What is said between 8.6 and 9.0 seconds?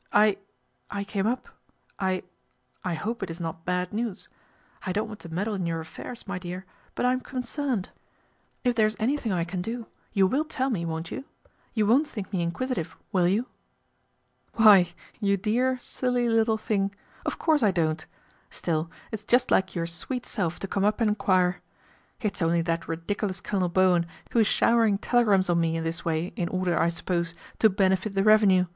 If there is